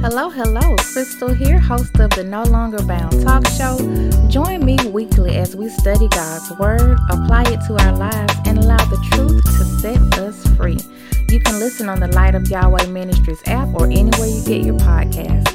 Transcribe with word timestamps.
Hello, 0.00 0.30
hello. 0.30 0.76
Crystal 0.92 1.28
here, 1.28 1.58
host 1.58 1.98
of 1.98 2.10
the 2.10 2.22
No 2.22 2.44
Longer 2.44 2.80
Bound 2.84 3.20
Talk 3.20 3.44
Show. 3.48 3.76
Join 4.28 4.64
me 4.64 4.76
weekly 4.86 5.34
as 5.34 5.56
we 5.56 5.68
study 5.68 6.06
God's 6.08 6.52
Word, 6.52 6.96
apply 7.10 7.42
it 7.48 7.60
to 7.66 7.76
our 7.84 7.96
lives, 7.96 8.34
and 8.46 8.58
allow 8.58 8.76
the 8.76 9.04
truth 9.10 9.42
to 9.42 9.64
set 9.80 10.18
us 10.20 10.46
free. 10.56 10.78
You 11.30 11.40
can 11.40 11.58
listen 11.58 11.88
on 11.88 11.98
the 11.98 12.06
Light 12.08 12.36
of 12.36 12.48
Yahweh 12.48 12.86
Ministries 12.86 13.42
app 13.46 13.74
or 13.74 13.86
anywhere 13.86 14.28
you 14.28 14.44
get 14.44 14.64
your 14.64 14.76
podcasts. 14.76 15.47